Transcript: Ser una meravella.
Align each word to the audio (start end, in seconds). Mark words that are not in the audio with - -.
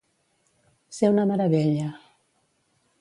Ser 0.99 1.11
una 1.15 1.27
meravella. 1.33 1.93